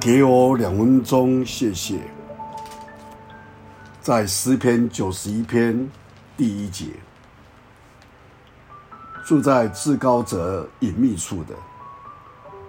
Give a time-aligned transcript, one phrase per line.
[0.00, 1.98] 给我两分钟，谢谢。
[4.00, 5.90] 在诗篇九十一篇
[6.36, 6.86] 第一节，
[9.24, 11.54] 住在至高者隐秘处的，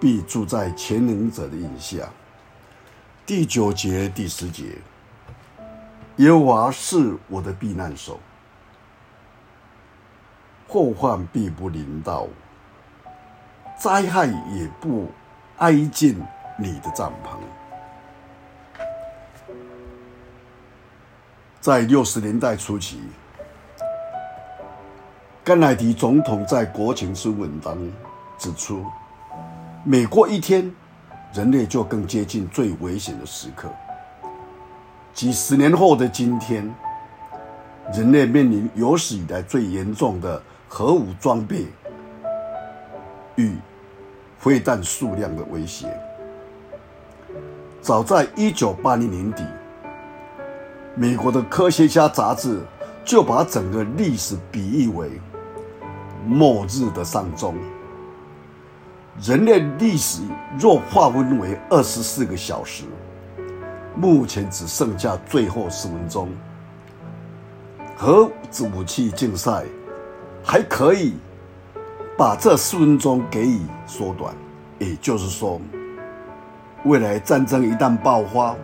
[0.00, 2.08] 必住在全能者的荫下。
[3.24, 4.78] 第九节、第十节，
[6.16, 8.18] 耶和华是我的避难所，
[10.66, 12.30] 祸患必不临到我。
[13.78, 15.12] 灾害也不
[15.58, 16.20] 挨近
[16.60, 17.38] 你的帐篷。
[21.60, 23.00] 在六十年代初期，
[25.42, 27.90] 甘乃迪总统在国情咨文当中
[28.38, 28.84] 指出，
[29.84, 30.70] 每过一天，
[31.32, 33.68] 人类就更接近最危险的时刻。
[35.12, 36.72] 几十年后的今天，
[37.92, 41.66] 人类面临有史以来最严重的核武装备
[43.36, 43.56] 与
[44.38, 45.86] 飞弹数量的威胁。
[47.80, 49.44] 早在一九八零年底，
[50.94, 52.60] 美国的科学家杂志
[53.04, 55.10] 就把整个历史比喻为
[56.26, 57.54] 末日的丧钟。
[59.20, 60.22] 人类历史
[60.58, 62.84] 若划分为二十四个小时，
[63.94, 66.28] 目前只剩下最后十分钟。
[67.96, 68.30] 核
[68.74, 69.64] 武器竞赛
[70.44, 71.14] 还可以。
[72.18, 74.34] 把这四分钟给予缩短，
[74.78, 75.58] 也就是说，
[76.84, 78.56] 未来战争一旦爆发，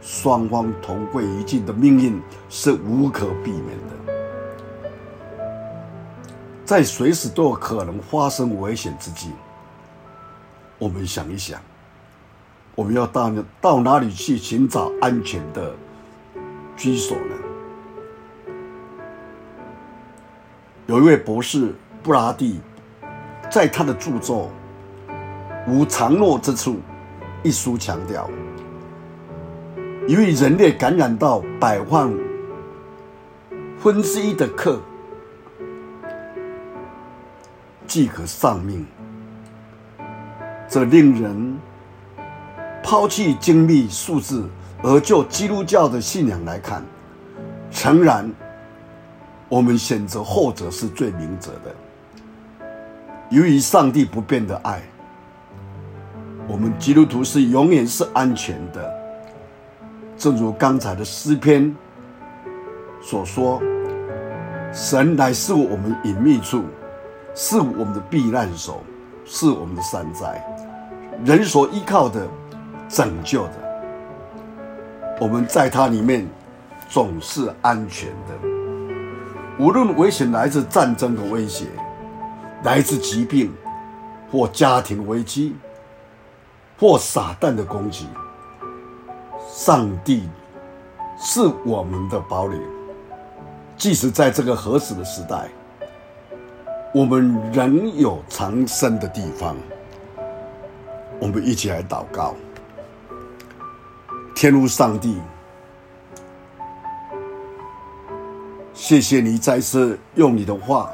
[0.00, 3.94] 双方同归于尽的命运是无可避免的。
[6.64, 9.30] 在随时都有可能发生危险之际，
[10.78, 11.60] 我们想一想，
[12.74, 15.74] 我们要到到哪里去寻找安全的
[16.76, 17.36] 居所呢？
[20.86, 22.60] 有一位博士布拉蒂。
[23.50, 24.50] 在他的著作
[25.70, 26.70] 《无常诺之处》
[27.44, 28.30] 一书强调，
[30.06, 32.08] 由于人类感染到百万
[33.80, 34.80] 分之一的克，
[37.84, 38.86] 即可丧命。
[40.68, 41.58] 这令人
[42.80, 44.48] 抛弃精密数字，
[44.80, 46.84] 而就基督教的信仰来看，
[47.72, 48.30] 诚然，
[49.48, 51.74] 我们选择后者是最明哲的。
[53.30, 54.80] 由于上帝不变的爱，
[56.48, 58.92] 我们基督徒是永远是安全的。
[60.16, 61.74] 正如刚才的诗篇
[63.00, 63.60] 所说
[64.72, 66.62] ：“神乃是我们隐秘处，
[67.34, 68.82] 是我们的避难所，
[69.24, 70.44] 是我们的山寨，
[71.24, 72.26] 人所依靠的、
[72.88, 73.54] 拯救的。
[75.20, 76.26] 我们在他里面
[76.88, 78.48] 总是安全的。
[79.58, 81.66] 无论危险来自战争的威胁。”
[82.64, 83.52] 来自疾病，
[84.30, 85.56] 或家庭危机，
[86.82, 88.08] 或撒旦的攻击，
[89.48, 90.28] 上帝
[91.16, 92.58] 是我们的堡垒。
[93.76, 95.48] 即使在这个核死的时代，
[96.92, 99.56] 我们仍有藏身的地方。
[101.20, 102.34] 我们一起来祷告，
[104.34, 105.20] 天父上帝，
[108.74, 110.90] 谢谢你再次用你的话。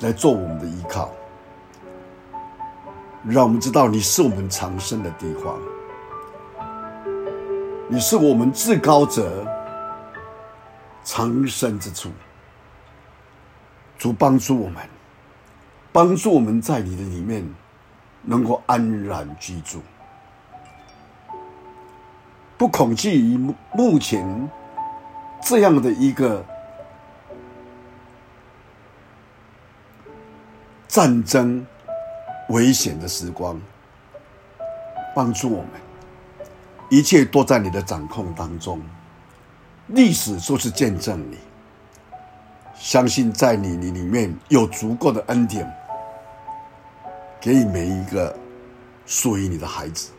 [0.00, 1.08] 来做我们的依靠，
[3.28, 5.60] 让我们知道你是我们藏身的地方，
[7.88, 9.46] 你是我们至高者
[11.04, 12.10] 藏身之处。
[13.98, 14.82] 主帮助我们，
[15.92, 17.46] 帮助我们在你的里面
[18.22, 19.82] 能够安然居住，
[22.56, 23.36] 不恐惧于
[23.74, 24.48] 目前
[25.42, 26.44] 这样的一个。
[30.88, 31.64] 战争
[32.50, 33.60] 危险的时光，
[35.14, 35.70] 帮助我们，
[36.88, 38.80] 一切都在你的掌控当中。
[39.86, 41.38] 历史就是见证你，
[42.74, 45.72] 相信在你你里面有足够的恩典，
[47.40, 48.36] 给予每一个
[49.06, 50.10] 属于你的孩子。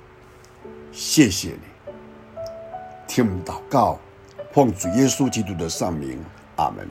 [0.93, 1.93] 谢谢你，
[3.07, 3.99] 听我们祷告，
[4.53, 6.17] 奉主耶稣基督的圣名，
[6.55, 6.87] 阿门。